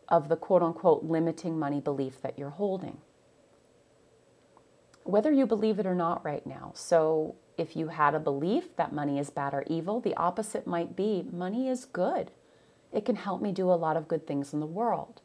of 0.08 0.28
the 0.28 0.36
quote 0.36 0.62
unquote 0.62 1.04
limiting 1.04 1.58
money 1.58 1.80
belief 1.80 2.20
that 2.22 2.38
you're 2.38 2.50
holding 2.50 2.98
whether 5.04 5.32
you 5.32 5.46
believe 5.46 5.78
it 5.78 5.86
or 5.86 5.94
not 5.94 6.24
right 6.24 6.46
now. 6.46 6.72
So, 6.74 7.36
if 7.56 7.76
you 7.76 7.88
had 7.88 8.14
a 8.14 8.20
belief 8.20 8.76
that 8.76 8.92
money 8.92 9.18
is 9.18 9.28
bad 9.28 9.52
or 9.52 9.64
evil, 9.66 10.00
the 10.00 10.14
opposite 10.16 10.66
might 10.66 10.96
be 10.96 11.26
money 11.30 11.68
is 11.68 11.84
good. 11.84 12.30
It 12.92 13.04
can 13.04 13.16
help 13.16 13.42
me 13.42 13.52
do 13.52 13.70
a 13.70 13.74
lot 13.74 13.96
of 13.96 14.08
good 14.08 14.26
things 14.26 14.52
in 14.52 14.60
the 14.60 14.66
world. 14.66 15.20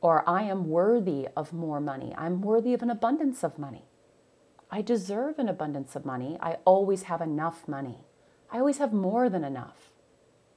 Or 0.00 0.28
I 0.28 0.42
am 0.42 0.68
worthy 0.68 1.28
of 1.34 1.52
more 1.52 1.80
money. 1.80 2.14
I'm 2.16 2.42
worthy 2.42 2.74
of 2.74 2.82
an 2.82 2.90
abundance 2.90 3.42
of 3.42 3.58
money. 3.58 3.86
I 4.70 4.82
deserve 4.82 5.38
an 5.38 5.48
abundance 5.48 5.96
of 5.96 6.04
money. 6.04 6.36
I 6.40 6.58
always 6.64 7.04
have 7.04 7.20
enough 7.20 7.66
money. 7.66 8.04
I 8.50 8.58
always 8.58 8.78
have 8.78 8.92
more 8.92 9.28
than 9.28 9.44
enough. 9.44 9.92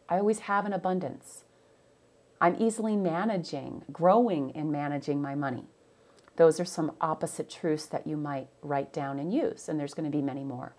I 0.10 0.18
always 0.18 0.40
have 0.40 0.66
an 0.66 0.74
abundance. 0.74 1.46
I'm 2.42 2.56
easily 2.60 2.96
managing, 2.96 3.84
growing 3.92 4.52
and 4.56 4.72
managing 4.72 5.22
my 5.22 5.36
money. 5.36 5.66
Those 6.40 6.58
are 6.58 6.66
some 6.66 6.94
opposite 7.02 7.50
truths 7.50 7.86
that 7.88 8.08
you 8.08 8.16
might 8.16 8.48
write 8.62 8.94
down 8.94 9.20
and 9.20 9.34
use, 9.34 9.68
and 9.68 9.78
there's 9.78 9.94
going 9.94 10.10
to 10.10 10.18
be 10.18 10.22
many 10.22 10.46
more. 10.46 10.74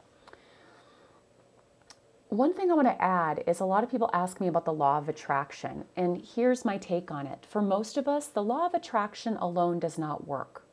One 2.31 2.55
thing 2.55 2.71
I 2.71 2.75
want 2.75 2.89
to 2.89 3.03
add 3.03 3.45
is 3.47 3.61
a 3.61 3.67
lot 3.67 3.85
of 3.85 3.91
people 3.91 4.09
ask 4.15 4.41
me 4.41 4.47
about 4.47 4.65
the 4.65 4.73
law 4.73 4.97
of 4.97 5.07
attraction, 5.07 5.85
and 5.95 6.25
here's 6.35 6.65
my 6.65 6.79
take 6.79 7.11
on 7.11 7.27
it. 7.27 7.45
For 7.45 7.61
most 7.61 7.99
of 7.99 8.09
us, 8.09 8.27
the 8.27 8.43
law 8.43 8.65
of 8.65 8.73
attraction 8.73 9.37
alone 9.37 9.79
does 9.79 9.99
not 9.99 10.27
work. 10.27 10.65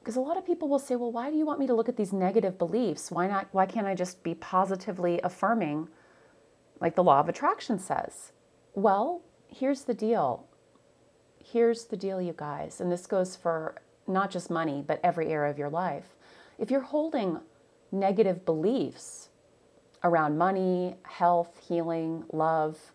Because 0.00 0.16
a 0.16 0.20
lot 0.20 0.36
of 0.36 0.44
people 0.44 0.66
will 0.66 0.80
say, 0.80 0.96
"Well, 0.96 1.12
why 1.12 1.30
do 1.30 1.36
you 1.36 1.46
want 1.46 1.60
me 1.60 1.68
to 1.68 1.74
look 1.74 1.88
at 1.88 1.96
these 1.96 2.12
negative 2.12 2.58
beliefs? 2.58 3.12
Why 3.12 3.28
not 3.28 3.46
why 3.52 3.66
can't 3.66 3.86
I 3.86 3.94
just 3.94 4.24
be 4.24 4.34
positively 4.34 5.20
affirming 5.22 5.90
like 6.80 6.96
the 6.96 7.04
law 7.04 7.20
of 7.20 7.28
attraction 7.28 7.78
says?" 7.78 8.32
Well, 8.74 9.20
here's 9.46 9.84
the 9.84 9.94
deal 9.94 10.45
here's 11.52 11.84
the 11.84 11.96
deal, 11.96 12.20
you 12.20 12.34
guys, 12.36 12.80
and 12.80 12.90
this 12.90 13.06
goes 13.06 13.36
for 13.36 13.76
not 14.06 14.30
just 14.30 14.50
money, 14.50 14.82
but 14.86 15.00
every 15.02 15.28
area 15.28 15.50
of 15.50 15.58
your 15.58 15.70
life. 15.70 16.14
If 16.58 16.70
you're 16.70 16.80
holding 16.80 17.40
negative 17.92 18.44
beliefs 18.44 19.28
around 20.02 20.38
money, 20.38 20.96
health, 21.02 21.60
healing, 21.68 22.24
love, 22.32 22.92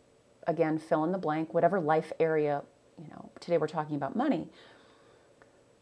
again, 0.47 0.77
fill 0.77 1.03
in 1.03 1.11
the 1.11 1.17
blank, 1.17 1.53
whatever 1.53 1.79
life 1.79 2.11
area, 2.19 2.63
you 2.97 3.07
know, 3.09 3.29
today 3.39 3.57
we're 3.57 3.67
talking 3.67 3.95
about 3.95 4.15
money, 4.15 4.47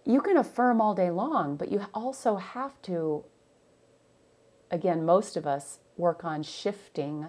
you 0.05 0.21
can 0.21 0.37
affirm 0.37 0.81
all 0.81 0.95
day 0.95 1.11
long, 1.11 1.55
but 1.55 1.71
you 1.71 1.85
also 1.93 2.37
have 2.37 2.81
to, 2.83 3.23
again, 4.71 5.05
most 5.05 5.37
of 5.37 5.45
us 5.45 5.79
work 5.97 6.23
on 6.23 6.41
shifting, 6.41 7.27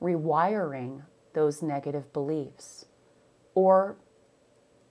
rewiring 0.00 1.02
those 1.34 1.62
negative 1.62 2.12
beliefs 2.12 2.86
or 3.54 3.96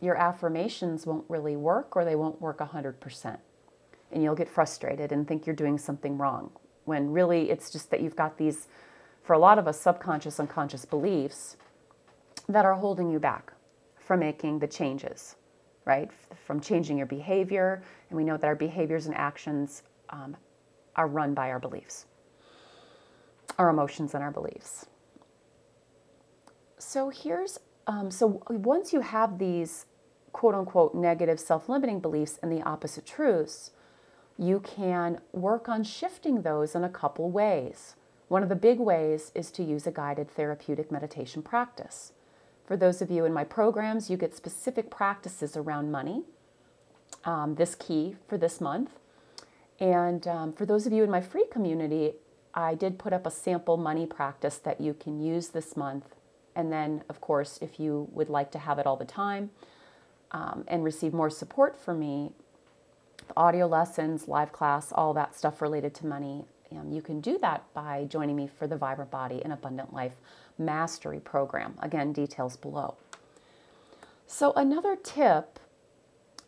your 0.01 0.15
affirmations 0.15 1.05
won't 1.05 1.25
really 1.29 1.55
work 1.55 1.95
or 1.95 2.03
they 2.03 2.15
won't 2.15 2.41
work 2.41 2.57
100%. 2.57 3.37
And 4.11 4.23
you'll 4.23 4.35
get 4.35 4.49
frustrated 4.49 5.11
and 5.11 5.27
think 5.27 5.45
you're 5.45 5.55
doing 5.55 5.77
something 5.77 6.17
wrong 6.17 6.51
when 6.85 7.11
really 7.11 7.51
it's 7.51 7.69
just 7.69 7.91
that 7.91 8.01
you've 8.01 8.15
got 8.15 8.37
these, 8.37 8.67
for 9.23 9.33
a 9.33 9.39
lot 9.39 9.59
of 9.59 9.67
us, 9.67 9.79
subconscious, 9.79 10.39
unconscious 10.39 10.83
beliefs 10.83 11.55
that 12.49 12.65
are 12.65 12.73
holding 12.73 13.09
you 13.09 13.19
back 13.19 13.53
from 13.95 14.19
making 14.19 14.59
the 14.59 14.67
changes, 14.67 15.35
right? 15.85 16.09
From 16.45 16.59
changing 16.59 16.97
your 16.97 17.05
behavior. 17.05 17.83
And 18.09 18.17
we 18.17 18.23
know 18.23 18.35
that 18.35 18.47
our 18.47 18.55
behaviors 18.55 19.05
and 19.05 19.15
actions 19.15 19.83
um, 20.09 20.35
are 20.95 21.07
run 21.07 21.33
by 21.33 21.51
our 21.51 21.59
beliefs, 21.59 22.07
our 23.57 23.69
emotions 23.69 24.15
and 24.15 24.23
our 24.23 24.31
beliefs. 24.31 24.87
So 26.79 27.09
here's 27.09 27.59
um, 27.87 28.11
so 28.11 28.43
once 28.49 28.93
you 28.93 29.01
have 29.01 29.37
these 29.37 29.85
quote 30.33 30.55
unquote 30.55 30.95
negative 30.95 31.39
self 31.39 31.69
limiting 31.69 31.99
beliefs 31.99 32.39
and 32.41 32.51
the 32.51 32.61
opposite 32.63 33.05
truths, 33.05 33.71
you 34.37 34.59
can 34.59 35.19
work 35.31 35.69
on 35.69 35.83
shifting 35.83 36.41
those 36.41 36.75
in 36.75 36.83
a 36.83 36.89
couple 36.89 37.29
ways. 37.29 37.95
One 38.27 38.43
of 38.43 38.49
the 38.49 38.55
big 38.55 38.79
ways 38.79 39.31
is 39.35 39.51
to 39.51 39.63
use 39.63 39.85
a 39.85 39.91
guided 39.91 40.31
therapeutic 40.31 40.91
meditation 40.91 41.41
practice. 41.41 42.13
For 42.65 42.77
those 42.77 43.01
of 43.01 43.11
you 43.11 43.25
in 43.25 43.33
my 43.33 43.43
programs, 43.43 44.09
you 44.09 44.17
get 44.17 44.35
specific 44.35 44.89
practices 44.89 45.57
around 45.57 45.91
money, 45.91 46.23
um, 47.25 47.55
this 47.55 47.75
key 47.75 48.15
for 48.27 48.37
this 48.37 48.61
month. 48.61 48.91
And 49.79 50.25
um, 50.27 50.53
for 50.53 50.65
those 50.65 50.85
of 50.87 50.93
you 50.93 51.03
in 51.03 51.11
my 51.11 51.21
free 51.21 51.45
community, 51.51 52.13
I 52.53 52.75
did 52.75 52.97
put 52.97 53.13
up 53.13 53.25
a 53.25 53.31
sample 53.31 53.77
money 53.77 54.05
practice 54.05 54.57
that 54.59 54.79
you 54.79 54.93
can 54.93 55.21
use 55.21 55.49
this 55.49 55.75
month. 55.75 56.15
And 56.55 56.71
then, 56.71 57.03
of 57.09 57.19
course, 57.19 57.59
if 57.61 57.79
you 57.79 58.07
would 58.11 58.29
like 58.29 58.51
to 58.51 58.59
have 58.59 58.79
it 58.79 58.85
all 58.85 58.95
the 58.95 59.05
time 59.05 59.49
um, 60.31 60.63
and 60.67 60.83
receive 60.83 61.13
more 61.13 61.29
support 61.29 61.79
from 61.79 61.99
me, 61.99 62.31
the 63.27 63.33
audio 63.37 63.67
lessons, 63.67 64.27
live 64.27 64.51
class, 64.51 64.91
all 64.91 65.13
that 65.13 65.35
stuff 65.35 65.61
related 65.61 65.93
to 65.95 66.05
money, 66.05 66.45
um, 66.71 66.91
you 66.91 67.01
can 67.01 67.19
do 67.19 67.37
that 67.39 67.63
by 67.73 68.05
joining 68.09 68.35
me 68.35 68.47
for 68.47 68.67
the 68.67 68.77
Vibrant 68.77 69.11
Body 69.11 69.41
and 69.43 69.51
Abundant 69.51 69.93
Life 69.93 70.15
Mastery 70.57 71.19
Program. 71.19 71.73
Again, 71.81 72.13
details 72.13 72.55
below. 72.55 72.95
So, 74.25 74.53
another 74.53 74.95
tip 74.95 75.59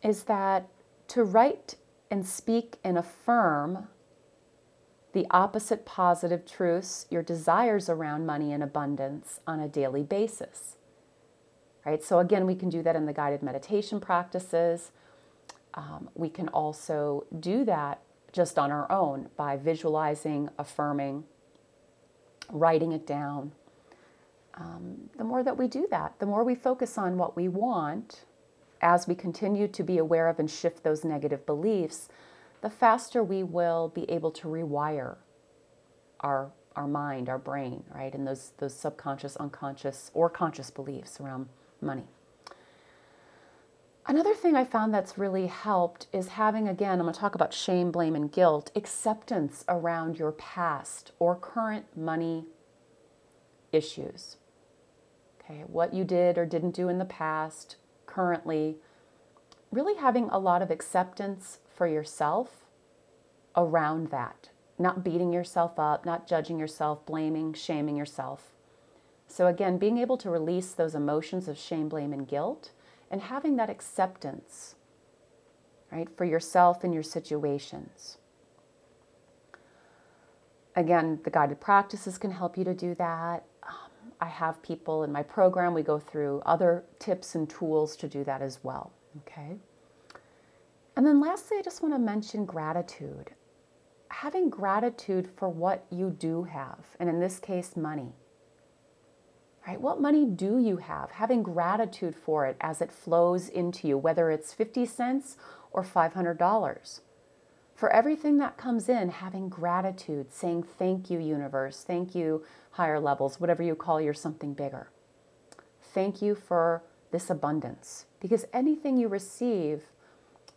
is 0.02 0.24
that 0.24 0.66
to 1.08 1.22
write 1.22 1.76
and 2.10 2.26
speak 2.26 2.78
and 2.82 2.96
affirm 2.96 3.88
the 5.12 5.26
opposite 5.30 5.84
positive 5.84 6.44
truths, 6.46 7.06
your 7.10 7.22
desires 7.22 7.88
around 7.88 8.26
money 8.26 8.52
and 8.52 8.62
abundance 8.62 9.40
on 9.46 9.60
a 9.60 9.68
daily 9.68 10.02
basis. 10.02 10.76
Right? 11.84 12.02
So, 12.02 12.18
again, 12.18 12.46
we 12.46 12.54
can 12.54 12.70
do 12.70 12.82
that 12.82 12.96
in 12.96 13.06
the 13.06 13.12
guided 13.12 13.42
meditation 13.42 14.00
practices. 14.00 14.90
Um, 15.74 16.08
we 16.14 16.30
can 16.30 16.48
also 16.48 17.26
do 17.40 17.64
that 17.64 18.00
just 18.32 18.58
on 18.58 18.72
our 18.72 18.90
own 18.90 19.28
by 19.36 19.56
visualizing, 19.56 20.48
affirming, 20.58 21.24
writing 22.50 22.92
it 22.92 23.06
down. 23.06 23.52
Um, 24.54 25.10
the 25.18 25.24
more 25.24 25.42
that 25.42 25.56
we 25.56 25.68
do 25.68 25.86
that, 25.90 26.18
the 26.20 26.26
more 26.26 26.44
we 26.44 26.54
focus 26.54 26.96
on 26.96 27.18
what 27.18 27.36
we 27.36 27.48
want 27.48 28.24
as 28.80 29.08
we 29.08 29.14
continue 29.14 29.66
to 29.68 29.82
be 29.82 29.98
aware 29.98 30.28
of 30.28 30.38
and 30.38 30.50
shift 30.50 30.84
those 30.84 31.04
negative 31.04 31.44
beliefs, 31.46 32.08
the 32.60 32.70
faster 32.70 33.22
we 33.22 33.42
will 33.42 33.88
be 33.88 34.08
able 34.10 34.30
to 34.30 34.48
rewire 34.48 35.16
our 36.20 36.50
our 36.76 36.88
mind, 36.88 37.28
our 37.28 37.38
brain, 37.38 37.84
right? 37.94 38.12
And 38.14 38.26
those 38.26 38.52
those 38.58 38.74
subconscious, 38.74 39.36
unconscious, 39.36 40.10
or 40.12 40.28
conscious 40.28 40.70
beliefs 40.70 41.20
around 41.20 41.48
money. 41.84 42.08
Another 44.06 44.34
thing 44.34 44.54
I 44.54 44.64
found 44.64 44.92
that's 44.92 45.16
really 45.16 45.46
helped 45.46 46.08
is 46.12 46.28
having, 46.28 46.68
again, 46.68 46.98
I'm 46.98 47.06
going 47.06 47.14
to 47.14 47.18
talk 47.18 47.34
about 47.34 47.54
shame, 47.54 47.90
blame, 47.90 48.14
and 48.14 48.30
guilt, 48.30 48.70
acceptance 48.76 49.64
around 49.66 50.18
your 50.18 50.32
past 50.32 51.12
or 51.18 51.34
current 51.34 51.86
money 51.96 52.44
issues. 53.72 54.36
Okay, 55.40 55.64
what 55.66 55.94
you 55.94 56.04
did 56.04 56.36
or 56.36 56.44
didn't 56.44 56.74
do 56.74 56.88
in 56.88 56.98
the 56.98 57.04
past, 57.04 57.76
currently, 58.06 58.76
really 59.70 59.96
having 59.96 60.28
a 60.28 60.38
lot 60.38 60.62
of 60.62 60.70
acceptance 60.70 61.58
for 61.74 61.86
yourself 61.86 62.66
around 63.56 64.10
that. 64.10 64.50
Not 64.78 65.04
beating 65.04 65.32
yourself 65.32 65.78
up, 65.78 66.04
not 66.04 66.26
judging 66.26 66.58
yourself, 66.58 67.06
blaming, 67.06 67.54
shaming 67.54 67.96
yourself. 67.96 68.53
So, 69.26 69.46
again, 69.46 69.78
being 69.78 69.98
able 69.98 70.16
to 70.18 70.30
release 70.30 70.72
those 70.72 70.94
emotions 70.94 71.48
of 71.48 71.58
shame, 71.58 71.88
blame, 71.88 72.12
and 72.12 72.26
guilt 72.28 72.70
and 73.10 73.22
having 73.22 73.56
that 73.56 73.70
acceptance, 73.70 74.74
right, 75.92 76.08
for 76.16 76.24
yourself 76.24 76.84
and 76.84 76.92
your 76.92 77.02
situations. 77.02 78.18
Again, 80.76 81.20
the 81.22 81.30
guided 81.30 81.60
practices 81.60 82.18
can 82.18 82.32
help 82.32 82.58
you 82.58 82.64
to 82.64 82.74
do 82.74 82.94
that. 82.96 83.44
Um, 83.62 84.12
I 84.20 84.26
have 84.26 84.60
people 84.62 85.04
in 85.04 85.12
my 85.12 85.22
program, 85.22 85.74
we 85.74 85.82
go 85.82 85.98
through 85.98 86.42
other 86.44 86.84
tips 86.98 87.36
and 87.36 87.48
tools 87.48 87.94
to 87.96 88.08
do 88.08 88.24
that 88.24 88.42
as 88.42 88.58
well. 88.62 88.92
Okay. 89.18 89.56
And 90.96 91.06
then 91.06 91.20
lastly, 91.20 91.58
I 91.58 91.62
just 91.62 91.82
want 91.82 91.94
to 91.94 91.98
mention 91.98 92.44
gratitude. 92.44 93.30
Having 94.08 94.50
gratitude 94.50 95.28
for 95.36 95.48
what 95.48 95.86
you 95.90 96.10
do 96.10 96.44
have, 96.44 96.84
and 96.98 97.08
in 97.08 97.20
this 97.20 97.38
case, 97.38 97.76
money 97.76 98.12
right? 99.66 99.80
What 99.80 100.00
money 100.00 100.24
do 100.24 100.58
you 100.58 100.78
have? 100.78 101.12
Having 101.12 101.42
gratitude 101.42 102.14
for 102.14 102.46
it 102.46 102.56
as 102.60 102.80
it 102.80 102.92
flows 102.92 103.48
into 103.48 103.88
you, 103.88 103.98
whether 103.98 104.30
it's 104.30 104.52
50 104.52 104.86
cents 104.86 105.36
or 105.72 105.82
$500. 105.82 107.00
For 107.74 107.90
everything 107.90 108.38
that 108.38 108.56
comes 108.56 108.88
in, 108.88 109.08
having 109.08 109.48
gratitude, 109.48 110.32
saying 110.32 110.64
thank 110.78 111.10
you, 111.10 111.18
universe, 111.18 111.82
thank 111.84 112.14
you, 112.14 112.44
higher 112.72 113.00
levels, 113.00 113.40
whatever 113.40 113.62
you 113.62 113.74
call 113.74 114.00
your 114.00 114.14
something 114.14 114.54
bigger. 114.54 114.90
Thank 115.92 116.22
you 116.22 116.34
for 116.34 116.82
this 117.10 117.30
abundance. 117.30 118.06
Because 118.20 118.44
anything 118.52 118.96
you 118.96 119.08
receive, 119.08 119.82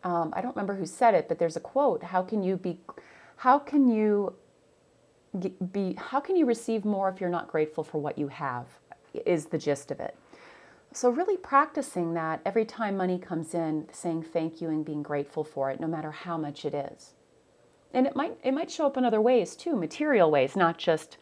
um, 0.04 0.32
I 0.36 0.42
don't 0.42 0.56
remember 0.56 0.76
who 0.76 0.86
said 0.86 1.16
it, 1.16 1.28
but 1.28 1.40
there's 1.40 1.56
a 1.56 1.60
quote 1.60 2.04
how 2.04 2.22
can 2.22 2.44
you 2.44 2.56
be, 2.56 2.80
how 3.38 3.60
can 3.60 3.88
you 3.88 4.36
be, 5.72 5.96
how 5.98 6.20
can 6.20 6.36
you 6.36 6.46
receive 6.46 6.86
more 6.86 7.10
if 7.10 7.20
you're 7.20 7.30
not 7.30 7.48
grateful 7.48 7.84
for 7.84 8.00
what 8.00 8.18
you 8.18 8.28
have? 8.28 8.68
Is 9.14 9.48
the 9.48 9.58
gist 9.58 9.92
of 9.92 10.00
it. 10.00 10.16
So, 10.94 11.10
really 11.10 11.38
practicing 11.38 12.14
that 12.14 12.42
every 12.46 12.66
time 12.66 12.98
money 12.98 13.20
comes 13.20 13.54
in, 13.54 13.88
saying 13.92 14.24
thank 14.24 14.62
you 14.62 14.70
and 14.70 14.86
being 14.86 15.04
grateful 15.04 15.44
for 15.44 15.70
it, 15.70 15.80
no 15.80 15.88
matter 15.88 16.12
how 16.12 16.38
much 16.38 16.66
it 16.66 16.74
is. 16.74 17.14
And 17.94 18.08
it 18.08 18.16
might, 18.16 18.38
it 18.44 18.54
might 18.54 18.72
show 18.72 18.86
up 18.88 18.98
in 18.98 19.06
other 19.06 19.22
ways 19.22 19.56
too, 19.56 19.76
material 19.76 20.32
ways, 20.32 20.56
not 20.56 20.78
just 20.78 21.18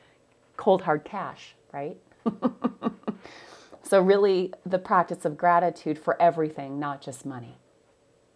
cold 0.56 0.84
hard 0.84 1.04
cash, 1.04 1.56
right? 1.74 1.98
so, 3.84 4.02
really, 4.02 4.54
the 4.66 4.80
practice 4.80 5.26
of 5.26 5.38
gratitude 5.38 6.00
for 6.00 6.22
everything, 6.22 6.80
not 6.80 7.02
just 7.02 7.26
money. 7.26 7.58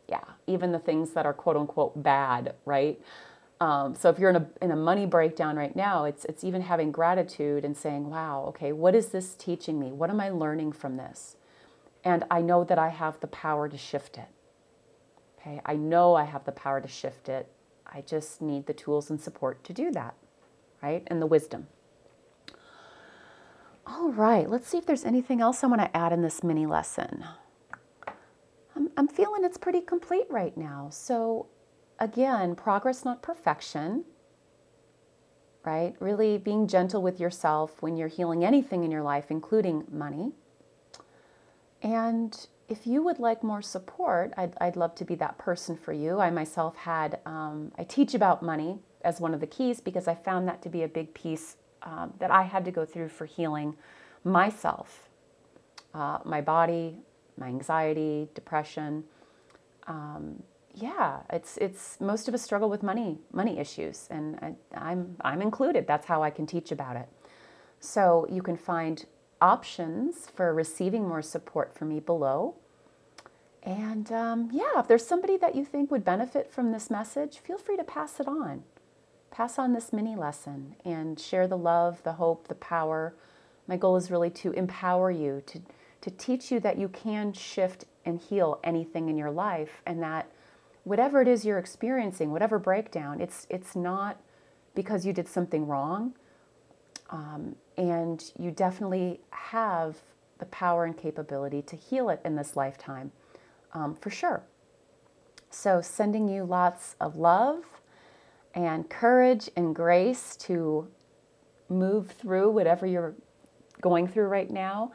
Yeah, 0.09 0.23
even 0.47 0.71
the 0.71 0.79
things 0.79 1.11
that 1.11 1.25
are 1.25 1.33
quote 1.33 1.55
unquote 1.55 2.01
bad, 2.01 2.55
right? 2.65 2.99
Um, 3.61 3.93
so 3.93 4.09
if 4.09 4.17
you're 4.19 4.29
in 4.29 4.37
a, 4.37 4.47
in 4.61 4.71
a 4.71 4.75
money 4.75 5.05
breakdown 5.05 5.57
right 5.57 5.75
now, 5.75 6.05
it's, 6.05 6.23
it's 6.25 6.43
even 6.43 6.61
having 6.61 6.91
gratitude 6.91 7.65
and 7.65 7.75
saying, 7.75 8.09
wow, 8.09 8.45
okay, 8.47 8.71
what 8.71 8.95
is 8.95 9.09
this 9.09 9.35
teaching 9.35 9.79
me? 9.79 9.91
What 9.91 10.09
am 10.09 10.21
I 10.21 10.29
learning 10.29 10.71
from 10.71 10.95
this? 10.95 11.35
And 12.03 12.23
I 12.31 12.41
know 12.41 12.63
that 12.63 12.79
I 12.79 12.89
have 12.89 13.19
the 13.19 13.27
power 13.27 13.67
to 13.67 13.77
shift 13.77 14.17
it. 14.17 14.29
Okay, 15.39 15.59
I 15.65 15.75
know 15.75 16.15
I 16.15 16.23
have 16.23 16.45
the 16.45 16.51
power 16.53 16.79
to 16.79 16.87
shift 16.87 17.27
it. 17.27 17.47
I 17.85 18.01
just 18.01 18.41
need 18.41 18.65
the 18.65 18.73
tools 18.73 19.09
and 19.09 19.19
support 19.19 19.63
to 19.65 19.73
do 19.73 19.91
that, 19.91 20.13
right? 20.81 21.03
And 21.07 21.21
the 21.21 21.25
wisdom. 21.25 21.67
All 23.85 24.11
right, 24.11 24.49
let's 24.49 24.67
see 24.67 24.77
if 24.77 24.85
there's 24.85 25.03
anything 25.03 25.41
else 25.41 25.63
I 25.63 25.67
want 25.67 25.81
to 25.81 25.97
add 25.97 26.13
in 26.13 26.21
this 26.21 26.43
mini 26.43 26.65
lesson. 26.65 27.25
I'm, 28.75 28.91
I'm 28.95 29.07
feeling 29.07 29.43
it's 29.43 29.57
pretty 29.57 29.81
complete 29.81 30.27
right 30.29 30.55
now. 30.55 30.89
So 30.91 31.47
again, 31.99 32.55
progress, 32.55 33.05
not 33.05 33.21
perfection, 33.21 34.05
right? 35.63 35.95
Really 35.99 36.37
being 36.37 36.67
gentle 36.67 37.01
with 37.01 37.19
yourself 37.19 37.81
when 37.81 37.97
you're 37.97 38.07
healing 38.07 38.43
anything 38.43 38.83
in 38.83 38.91
your 38.91 39.03
life, 39.03 39.25
including 39.29 39.85
money. 39.91 40.31
And 41.81 42.47
if 42.67 42.85
you 42.85 43.03
would 43.03 43.19
like 43.19 43.43
more 43.43 43.61
support, 43.61 44.33
I'd, 44.37 44.53
I'd 44.61 44.75
love 44.75 44.95
to 44.95 45.05
be 45.05 45.15
that 45.15 45.37
person 45.37 45.75
for 45.75 45.93
you. 45.93 46.19
I 46.19 46.29
myself 46.29 46.75
had, 46.77 47.19
um, 47.25 47.71
I 47.77 47.83
teach 47.83 48.13
about 48.13 48.41
money 48.41 48.79
as 49.03 49.19
one 49.19 49.33
of 49.33 49.39
the 49.39 49.47
keys 49.47 49.79
because 49.79 50.07
I 50.07 50.15
found 50.15 50.47
that 50.47 50.61
to 50.63 50.69
be 50.69 50.83
a 50.83 50.87
big 50.87 51.13
piece 51.13 51.57
um, 51.83 52.13
that 52.19 52.31
I 52.31 52.43
had 52.43 52.65
to 52.65 52.71
go 52.71 52.85
through 52.85 53.09
for 53.09 53.25
healing 53.25 53.75
myself, 54.23 55.09
uh, 55.93 56.19
my 56.25 56.41
body, 56.41 56.97
my 57.37 57.47
anxiety, 57.47 58.27
depression. 58.33 59.03
Um, 59.87 60.43
yeah, 60.81 61.19
it's 61.31 61.57
it's 61.57 61.99
most 61.99 62.27
of 62.27 62.33
us 62.33 62.41
struggle 62.41 62.69
with 62.69 62.83
money 62.83 63.19
money 63.31 63.59
issues, 63.59 64.07
and 64.09 64.35
I, 64.41 64.53
I'm 64.73 65.15
I'm 65.21 65.41
included. 65.41 65.87
That's 65.87 66.05
how 66.05 66.23
I 66.23 66.29
can 66.29 66.45
teach 66.45 66.71
about 66.71 66.95
it. 66.95 67.07
So 67.79 68.27
you 68.29 68.41
can 68.41 68.57
find 68.57 69.05
options 69.41 70.29
for 70.33 70.53
receiving 70.53 71.07
more 71.07 71.21
support 71.21 71.73
from 71.75 71.89
me 71.89 71.99
below. 71.99 72.55
And 73.63 74.11
um, 74.11 74.49
yeah, 74.51 74.79
if 74.79 74.87
there's 74.87 75.05
somebody 75.05 75.37
that 75.37 75.55
you 75.55 75.65
think 75.65 75.91
would 75.91 76.03
benefit 76.05 76.51
from 76.51 76.71
this 76.71 76.89
message, 76.89 77.39
feel 77.39 77.57
free 77.57 77.77
to 77.77 77.83
pass 77.83 78.19
it 78.19 78.27
on. 78.27 78.63
Pass 79.31 79.59
on 79.59 79.73
this 79.73 79.93
mini 79.93 80.15
lesson 80.15 80.75
and 80.83 81.19
share 81.19 81.47
the 81.47 81.57
love, 81.57 82.01
the 82.03 82.13
hope, 82.13 82.47
the 82.47 82.55
power. 82.55 83.13
My 83.67 83.77
goal 83.77 83.95
is 83.95 84.09
really 84.09 84.29
to 84.31 84.51
empower 84.53 85.11
you, 85.11 85.43
to, 85.47 85.61
to 86.01 86.11
teach 86.11 86.51
you 86.51 86.59
that 86.61 86.77
you 86.77 86.89
can 86.89 87.33
shift 87.33 87.85
and 88.05 88.19
heal 88.19 88.59
anything 88.63 89.09
in 89.09 89.17
your 89.17 89.31
life 89.31 89.81
and 89.85 90.01
that 90.01 90.31
whatever 90.83 91.21
it 91.21 91.27
is 91.27 91.45
you're 91.45 91.59
experiencing, 91.59 92.31
whatever 92.31 92.59
breakdown, 92.59 93.21
it's 93.21 93.47
it's 93.49 93.75
not 93.75 94.19
because 94.75 95.05
you 95.05 95.13
did 95.13 95.27
something 95.27 95.67
wrong, 95.67 96.13
um, 97.09 97.55
and 97.77 98.31
you 98.37 98.51
definitely 98.51 99.19
have 99.31 99.97
the 100.39 100.45
power 100.45 100.85
and 100.85 100.97
capability 100.97 101.61
to 101.61 101.75
heal 101.75 102.09
it 102.09 102.21
in 102.23 102.35
this 102.35 102.55
lifetime, 102.55 103.11
um, 103.73 103.95
for 103.95 104.09
sure. 104.09 104.43
So, 105.49 105.81
sending 105.81 106.27
you 106.27 106.43
lots 106.43 106.95
of 106.99 107.15
love 107.15 107.63
and 108.53 108.89
courage 108.89 109.49
and 109.55 109.75
grace 109.75 110.35
to 110.37 110.87
move 111.69 112.11
through 112.11 112.51
whatever 112.51 112.85
you're 112.85 113.15
going 113.81 114.07
through 114.07 114.27
right 114.27 114.49
now 114.49 114.91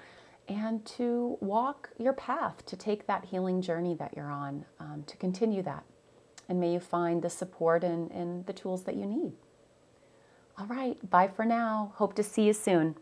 and 0.48 0.85
to 0.85 1.38
walk 1.40 1.90
your 1.98 2.12
path 2.12 2.64
to 2.66 2.76
take 2.76 3.07
that 3.07 3.26
healing 3.26 3.62
journey 3.62 3.94
that 3.94 4.14
you're 4.16 4.30
on, 4.30 4.64
um, 4.78 5.04
to 5.07 5.16
continue 5.16 5.62
that. 5.62 5.85
And 6.48 6.61
may 6.61 6.72
you 6.72 6.80
find 6.80 7.22
the 7.22 7.30
support 7.30 7.83
and, 7.83 8.11
and 8.11 8.44
the 8.46 8.52
tools 8.52 8.85
that 8.85 8.96
you 8.96 9.07
need. 9.07 9.33
All 10.59 10.66
right, 10.66 10.98
bye 11.09 11.28
for 11.28 11.44
now. 11.44 11.92
Hope 11.96 12.14
to 12.14 12.22
see 12.22 12.42
you 12.42 12.52
soon. 12.52 12.96